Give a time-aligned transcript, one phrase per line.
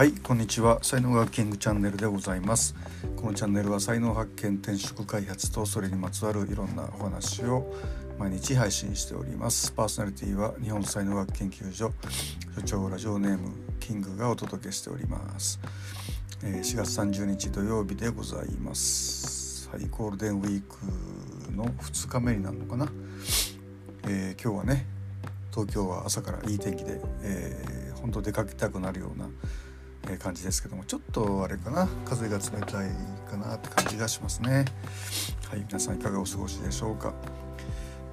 [0.00, 0.82] はいこんにちは。
[0.82, 2.74] 才能学キングチャンネルでございます。
[3.16, 7.70] このチャンネルは才能発見転職開発とそれにまつわるいろんなお話を
[8.18, 9.72] 毎日配信しております。
[9.72, 11.92] パーソナリティは日本才能学研究所
[12.54, 15.60] 所長ラジオネームキングがお届けしております。
[16.40, 19.68] 4月30日土曜日でございます。
[19.68, 20.62] はいゴールデンウィー
[21.46, 22.90] クの2日目になるのかな、
[24.08, 24.86] えー、今日はね
[25.50, 29.28] 東京は朝からいい天気で、えー、本当出かけたくなるような
[30.18, 32.90] 感じですけどもちょっとあれかな風が冷たい
[33.30, 34.64] かなって感じがしますね。
[35.48, 37.14] はい皆さんいかがお過ごしでしょうか。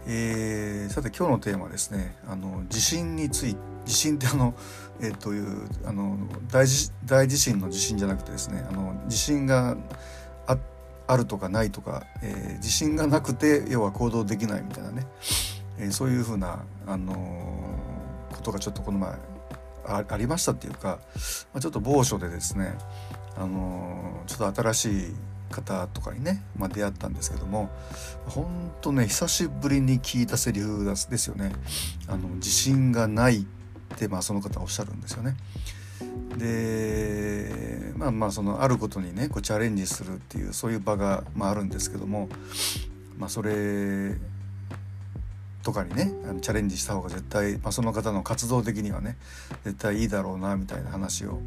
[0.06, 2.18] えー、さて今日のテーマはですね。
[2.28, 4.54] あの地震について地震ってあの
[5.00, 6.18] えー、というあの
[6.52, 9.78] 大地大地震の地震じゃなくてですねあの地震が
[10.48, 10.58] あ
[11.08, 15.08] あるとかないとか、えー、地震がなくて要は行動できないみたいなね、
[15.78, 17.14] えー、そういうふうな、あの、
[18.34, 19.12] ことがちょっとこの前
[19.88, 21.00] ありましたっていうか、
[21.54, 22.74] まあ、ちょっと某所でですね、
[23.38, 25.16] あのちょっと新しい
[25.52, 27.70] 方とかにね、まあ、出会ったんですけども
[28.26, 31.54] 本当ね久しぶりに聞いたセリフですよね。
[32.08, 33.46] あの自信がないっ
[33.98, 35.36] て、まあ、その方おっしゃるんですよね。
[36.38, 42.30] でまあまあそのあることにねこうチャレンジするっていうそういう場が、まあ、あるんですけども、
[43.18, 44.16] まあ、それ
[45.68, 49.18] とかにねチャレンジした方が絶対、まあ、その方の活動的にはね
[49.66, 51.42] 絶対いいだろうなみたいな話を、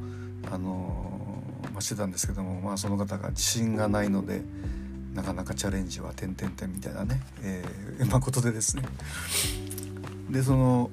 [0.52, 4.42] あのー、まあ、してたんですけども、まあ、その方が自信がないので
[5.14, 8.82] なかなかチャレンジは点々点みたいなね、えー、ま、ことでですね。
[10.28, 10.90] でその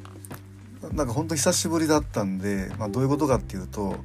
[0.94, 3.98] なんか本当久しぶりだったんで、まあ、どういうことかっていうと、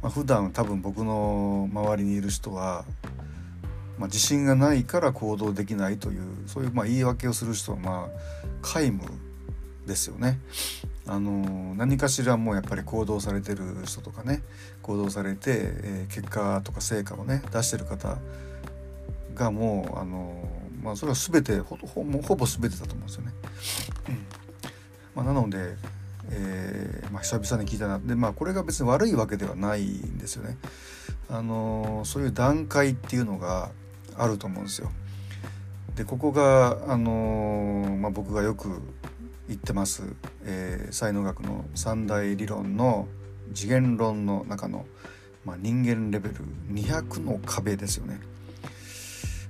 [0.00, 2.86] まあ、普段多分僕の周りにいる人は
[4.00, 8.08] まあ、自信がないから行動できないというそういうまあ言い訳をする人はまあ
[8.62, 9.02] 皆無
[9.86, 10.38] ですよね。
[11.06, 14.42] あの何かしらもうやっぱり行動されてる人とかね
[14.80, 18.16] 行動されて、えー、結果とか成果をね出してる方
[19.34, 20.48] がもうあの、
[20.82, 23.32] まあ、それは全てほほほぼ全てだと思うんですよね。
[24.08, 24.18] うん
[25.14, 25.76] まあ、なので、
[26.30, 30.56] えーまあ、久々に聞いたなでまあこれが別に悪いわけではないんですよね。
[31.28, 33.72] あのそういう段階っていうのが
[34.16, 34.90] あると思うんですよ。
[35.96, 38.80] でここが、あのー、まあ、僕がよく
[39.48, 40.02] 言ってます、
[40.44, 43.08] えー、才能学の三大理論の
[43.52, 44.86] 次元論の中の、
[45.44, 46.36] まあ、人間レベル
[46.72, 48.20] 200の壁ですよね。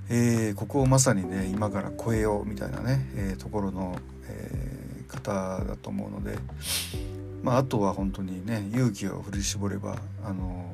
[0.08, 3.96] えー、ここをまさにね今から超えようみたいなね、えー、ところの、
[4.26, 6.36] えー、方だと思うので、
[7.44, 10.68] まあ、あとは本当にね勇気を振り絞れば、あの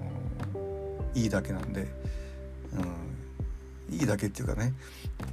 [1.15, 1.85] いいだけなんで、う
[2.81, 3.06] ん
[3.91, 4.75] いいだけっていうかね、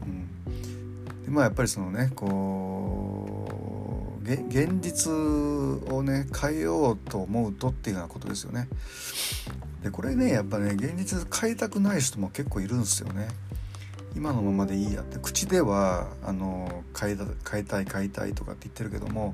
[0.03, 3.83] うん、でまあやっぱりそのねこう
[4.23, 8.69] 現実をね変えようと思うとっていうようなことですよね。
[9.83, 13.27] でこれねやっぱね現実変えたくない人も結構いるんですよね。
[14.15, 19.33] 今のままでいいやって口ではあの変えた変えたい変えたいとかって言ってるけども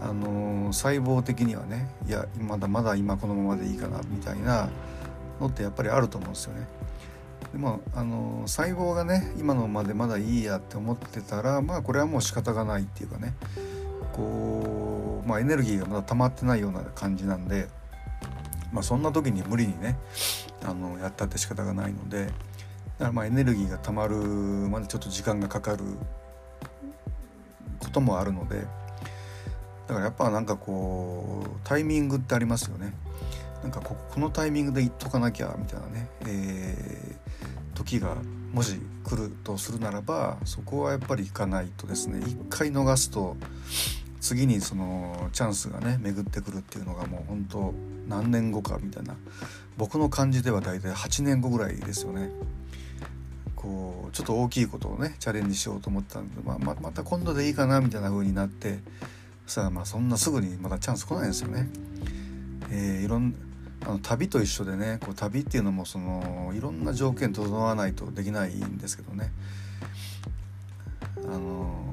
[0.00, 4.70] あの細胞的にはねいやまだまだ今このままでいいかなみたいな
[5.40, 6.66] のってやっぱりあると思うんですよね。
[7.52, 13.34] でもあの細胞がね今のまでまだいいやって思ってたらまあこれはもう仕方がないっていうかね
[14.12, 17.68] こう、まあ、エネルギーがまだ溜まってないような感じなんで、
[18.72, 19.96] まあ、そんな時に無理にね
[20.64, 22.34] あのやったって仕方がないのでだか
[22.98, 25.84] らまあエネルギーが溜まるまでちょっと時間がかかる
[27.78, 28.60] こともあるので
[29.86, 32.92] だからやっぱなんかこうタイミングってありますよね。
[33.62, 38.16] なんかこのタイミングで言っとかなきゃみたいなね、えー、時が
[38.52, 43.36] もし来るとするならばそこはやっぱり行かないとですね一回逃すと
[44.20, 47.74] 次にそのチャンスがね巡ってくるっていうのがもう本当
[48.08, 49.16] 何年後かみたいな
[49.76, 52.30] 僕の感じでは大体8年後ぐらいですよね。
[53.54, 58.78] こうちょっと大きいことをねチャレンジしようと思ったんで、まあ、ままた今度でいいかなみたいな風になって
[59.46, 61.68] そしたらまあそんなすぐにまだチャンス来ないんですよね。
[62.70, 63.34] えー、いろん
[63.86, 69.30] あの旅と一緒でねこう旅っていうのもそのいろんな条件整わないとできないんですけどね。
[71.16, 71.84] あの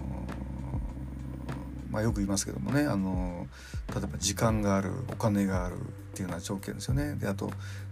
[1.89, 3.47] まあ、よく言いますけどもねあの
[3.93, 5.79] 例えば時間があるお金があるっ
[6.13, 7.15] ていうような条件ですよね。
[7.15, 7.49] であと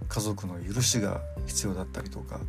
[0.10, 2.42] 家族の許しが必要だったりとか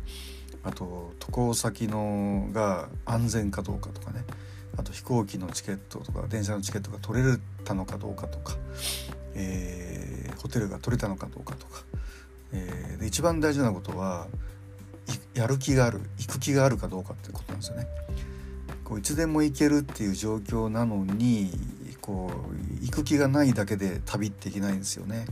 [0.63, 4.23] あと渡航先のが安全かどうかとかね。
[4.77, 8.57] あと飛行機のチケットとか電車のチケットが取れたのかどうかとか、
[9.35, 11.83] えー、ホテルが取れたのかどうかとか、
[12.53, 14.27] えー、で一番大事なことは
[15.33, 17.87] やる気がある行く気があるかどうかっていうことなんですよね。
[18.83, 21.51] こういつでも行けるっていう状況なのに
[22.01, 22.31] こ
[22.81, 25.25] う行く気がないだけで旅っていけないんですよね。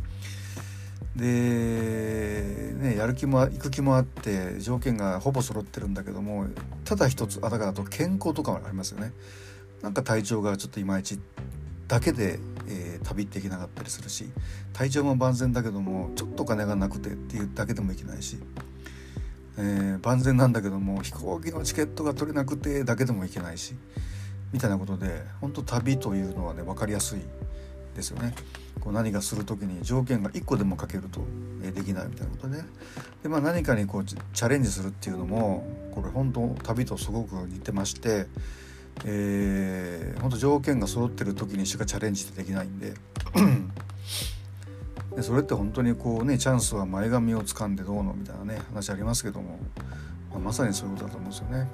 [1.15, 6.47] で、ね、やる気も行く気もあって条件がほぼ揃ってるんだけども
[6.85, 9.11] ただ一つあだからと健康とかもありますよね
[9.83, 11.19] なんか体調がちょっといまいち
[11.87, 14.29] だけで、えー、旅っていけなかったりするし
[14.73, 18.37] 体調も万全だけどもちょっとお金がなくてっていうだけでもいけないし、
[19.57, 23.75] えー、万全なんだけども飛行機のチケットが取れなくてだけでもいけないし
[24.51, 27.19] みたいなことで本当旅というのはね分かりやすい
[27.95, 28.33] ですよね。
[28.79, 31.21] こう何かする時に条件が1個でもかけると
[31.61, 32.63] できないみたいなことで,、ね、
[33.21, 38.27] で、まあ、何かにこうチャレンジするっていうのもこれ本当旅とすごく似てまして、
[39.05, 42.93] えー、本当条件が揃ってる時にしかチャレンジってできないんで
[45.15, 49.59] でそれって本当にこうねチャンスは前髪を掴んでどうのみたいなね話ありますけども、
[50.31, 51.67] まあ、まさにそういうことだと思うんですよね。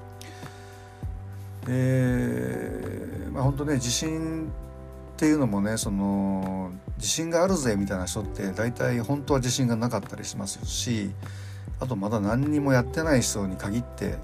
[1.66, 4.52] でまあ本当ね自信
[5.20, 11.12] っていうのもねその自信があるぜみたいな人って大体本当は自信がなかったりしますし
[11.80, 14.18] あとまだ何にもやってない人に限って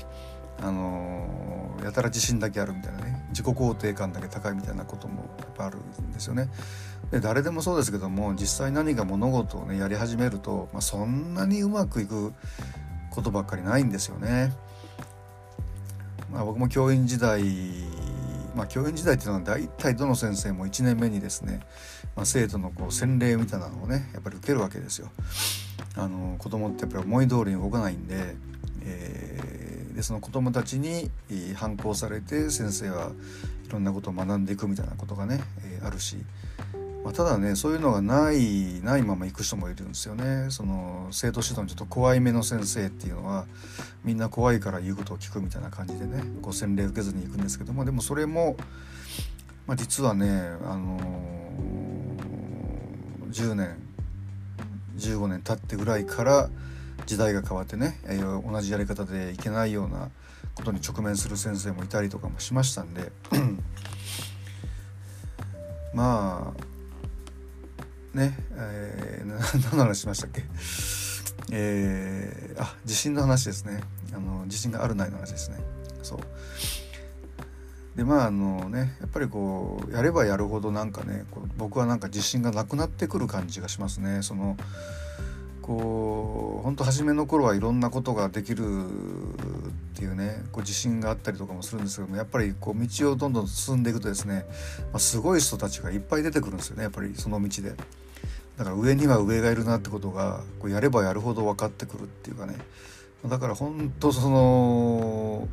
[0.61, 6.49] あのやたら自信だけあるみたいなね自己肯定感だけ高いみたいなこともやっぱあるんですよね。
[7.11, 12.33] で誰でもそうですけども実際何か物事をねやり始めると、まあ、そんなにうまくいく
[13.11, 14.53] ことばっかりないんですよね。
[16.31, 17.43] まあ、僕も教員時代
[18.55, 21.59] まあ、教員時代っていうのは大体どの先生も1年目にですね、
[22.15, 25.09] まあ、生徒のこう洗礼みたいなのをねやっぱり受けるわけですよ。
[25.97, 28.35] あの子供ってやっぱり思い通りに動かないんで,、
[28.83, 29.14] え、
[29.95, 31.09] でその子供たちに
[31.55, 33.11] 反抗されて先生は
[33.67, 36.17] いろんなことを学んでいくみたいなことがね、えー、あるし
[37.05, 40.47] まあ、ただねそういうのがないないまま行く人もいるんですよね。
[40.49, 43.45] その生徒指導にちょっと怖い目の先生っていうのは
[44.03, 48.57] みんな怖いから言うことを聞くみたいな感じでねご洗礼受けずに行くんですけどもでもそれも、
[49.67, 50.25] まあ、実はね、
[50.63, 53.77] あのー、10年
[54.97, 56.49] 15年経ってぐらいから
[57.05, 60.09] 時代が変わってね、えー、同じやり方でいけないような
[60.55, 63.11] ことに直面する先生もいたりとかもしましたんで
[65.93, 69.27] まあねえー、
[69.71, 70.43] 何の話しましたっけ？
[71.51, 73.81] えー、あ地震の話ですね。
[74.13, 75.57] あの地震があるないの話ですね。
[76.01, 76.19] そう。
[77.97, 84.21] でまああのねやっぱりこうやればやるほどなんかねこう僕はなんか自信がなくなってくる感じがしますね。
[84.21, 84.57] その
[85.65, 94.45] こう本当初めの頃はいろんなことができるっていうねこう自信があったりとかもするんですけどもやっぱりこう道をどんどん進んでいくとですね、
[94.91, 97.73] まあ、すごい人たちがいっぱい出てくるんですよねやっぱりその道で。
[98.57, 102.55] だから上には上がいるなってことがこうやればやるほど分かってくるっていうかね
[103.27, 105.49] だから本当その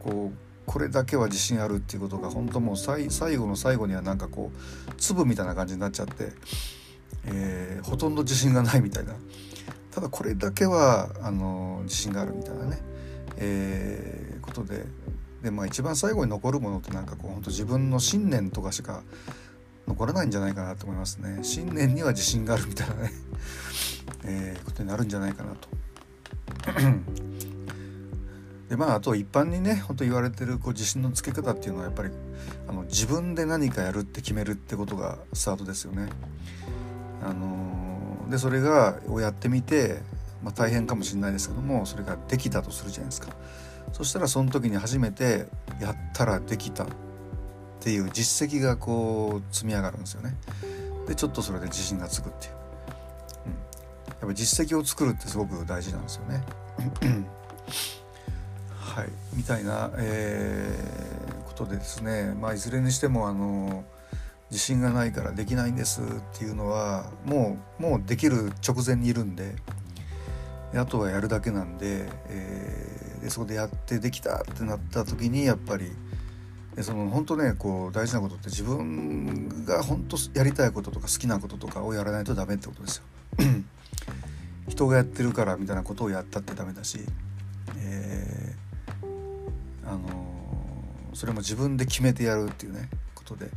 [0.00, 0.36] こう
[0.66, 6.32] これだけは自信あるっていうことが本当もう最後の最後にはなんかこう粒みたいな感じになっちゃって、
[7.26, 9.14] えー、ほとんど自信がないみたいな。
[9.90, 12.80] ただこれだけはあの自信があるみたいなね、
[13.36, 14.84] えー、ことで。
[15.44, 19.02] で、まあ、一番最後に残るものってなんかこう本当自分の信念とかしか
[19.86, 21.44] 残らないんじゃないかなと思いますね。
[21.44, 23.12] 信念には自信があるみたいなね、
[24.24, 25.68] えー、ことになるんじゃないかなと。
[28.70, 32.10] でまああと一般にね本当言われてるこう自信のつけ方っていうのはやっぱり
[32.66, 36.08] あの自分で何かやるって決めるってことがスタートですよね。
[37.24, 40.00] あの、でそれがをやってみて、
[40.42, 43.28] まあ、大変かもしれないですけどもそれができたとするじゃないですか。
[43.92, 45.46] そしたらその時に初めて
[45.80, 46.86] やったらできたっ
[47.80, 50.34] ていう実績がこう積み上がるんですよね。
[51.06, 52.52] でちょっとそれで自信がつくっていう、
[53.46, 56.42] うん、やっぱ実績を作るってすごく大事なんですよね。
[58.70, 63.84] はいみたいな、えー、ことでですね、まあ、いずれにしてもあの
[64.54, 69.56] 自信がないからできないんですっていうのはもうもうできる直前にいるんで
[70.76, 75.90] あとはやるだけなんで,、えー、でそこでやってできたってなった時にやっぱり
[76.82, 83.04] その本当ねこう大事なことって自分が本当やりたいこととか好きなこととかをやらないとダメってことですよ。
[84.68, 87.00] 人がやってるからみたいなことをやったってダメだし、
[87.76, 90.00] えー、あの、
[91.12, 93.50] それも自分で決めてやるっていうねことで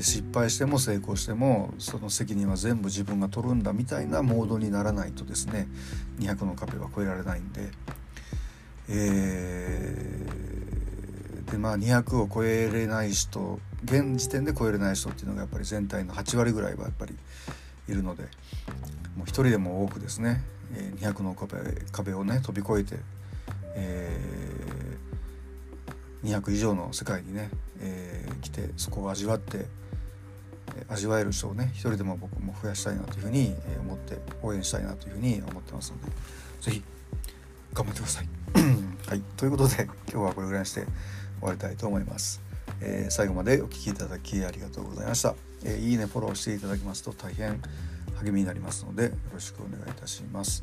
[0.00, 5.68] 失敗しても成功してもその責任は全部自分が取るんだみたいなモードにならないとですね
[6.18, 7.70] 200の壁は越えられないんで、
[8.88, 10.54] えー
[11.54, 17.14] でまあ200を超えれない人現時点で超えれない人っていうのがやっぱり全体の8割ぐらいはやっぱり
[17.88, 18.24] いるので
[19.16, 20.42] もう一人でも多くですね
[21.00, 21.58] 200の壁
[21.92, 23.02] 壁をね飛び越えて、
[23.76, 29.66] えー、200以上の世界にね、えー、来てそこを味わって
[30.88, 36.12] 味わえる人をね一人でも僕も増やしたいなというふうに思って応援したいなというふうに思ってますので
[36.60, 36.82] 是非
[37.72, 38.28] 頑張ってください。
[39.08, 40.84] はい、ということで今日はこれぐらいにして
[41.40, 42.40] 終わりたいと思います。
[42.80, 45.34] えー、最後までお聴きいただきありがとうございました。
[45.64, 47.60] えー、いいねフォローしていただきますと大変
[48.22, 50.62] 励みになりますのでよろしくお願いいたします。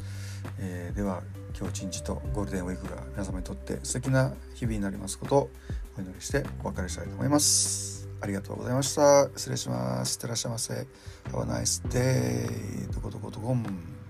[0.57, 1.21] えー、では
[1.57, 5.49] 今日一日とゴールデンウィークが皆様にとって素敵な日々になりますことを
[5.97, 8.00] お祈りしてお別れしたいと思います。
[8.21, 9.29] ありがとうございました。
[9.35, 10.15] 失礼します。
[10.15, 10.73] いってらっしゃいませ。
[10.73, 12.93] Have a nice day.
[12.93, 14.00] どこどこどこん。